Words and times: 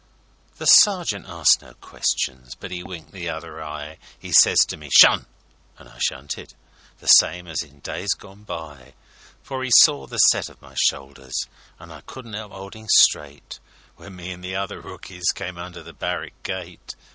The 0.57 0.65
sergeant 0.65 1.27
arst 1.27 1.61
no 1.61 1.75
questions, 1.75 2.55
but 2.59 2.71
'e 2.71 2.81
winked 2.81 3.11
the 3.11 3.29
other 3.29 3.63
eye, 3.63 3.99
'E 4.19 4.31
sez 4.31 4.65
to 4.65 4.75
me, 4.75 4.87
â'Shun!â 4.89 5.25
an' 5.77 5.87
I 5.89 5.99
shunted, 5.99 6.55
the 6.97 7.05
same 7.05 7.45
as 7.45 7.61
in 7.61 7.81
days 7.81 8.15
gone 8.15 8.41
by; 8.41 8.95
For 9.43 9.63
'e 9.63 9.69
saw 9.83 10.07
the 10.07 10.17
set 10.17 10.49
o' 10.49 10.55
my 10.59 10.73
shoulders, 10.73 11.39
an' 11.79 11.91
I 11.91 12.01
couldn't 12.01 12.33
'elp 12.33 12.51
'oldin' 12.51 12.87
straight 12.97 13.59
When 13.95 14.15
me 14.15 14.31
an' 14.31 14.41
the 14.41 14.55
other 14.55 14.81
rookies 14.81 15.27
come 15.35 15.59
under 15.59 15.83
the 15.83 15.93
barrick 15.93 16.41
gate. 16.41 16.95